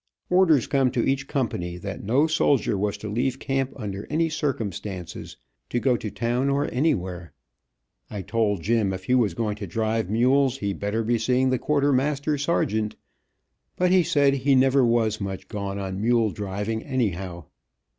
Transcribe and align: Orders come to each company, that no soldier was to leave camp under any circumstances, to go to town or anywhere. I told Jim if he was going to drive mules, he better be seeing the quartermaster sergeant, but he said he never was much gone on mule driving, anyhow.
Orders 0.31 0.65
come 0.65 0.89
to 0.93 1.07
each 1.07 1.27
company, 1.27 1.77
that 1.77 2.03
no 2.03 2.25
soldier 2.25 2.75
was 2.75 2.97
to 2.97 3.07
leave 3.07 3.37
camp 3.37 3.71
under 3.75 4.07
any 4.09 4.29
circumstances, 4.29 5.37
to 5.69 5.79
go 5.79 5.95
to 5.95 6.09
town 6.09 6.49
or 6.49 6.65
anywhere. 6.73 7.33
I 8.09 8.23
told 8.23 8.63
Jim 8.63 8.93
if 8.93 9.03
he 9.03 9.13
was 9.13 9.35
going 9.35 9.57
to 9.57 9.67
drive 9.67 10.09
mules, 10.09 10.57
he 10.57 10.73
better 10.73 11.03
be 11.03 11.19
seeing 11.19 11.51
the 11.51 11.59
quartermaster 11.59 12.39
sergeant, 12.39 12.95
but 13.75 13.91
he 13.91 14.01
said 14.01 14.33
he 14.33 14.55
never 14.55 14.83
was 14.83 15.21
much 15.21 15.47
gone 15.47 15.77
on 15.77 16.01
mule 16.01 16.31
driving, 16.31 16.81
anyhow. 16.81 17.45